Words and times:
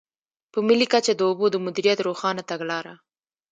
په 0.51 0.59
ملي 0.67 0.87
کچه 0.93 1.13
د 1.15 1.21
اوبو 1.29 1.45
د 1.51 1.55
مدیریت 1.65 1.99
روښانه 2.07 2.43
تګلاره. 2.51 2.93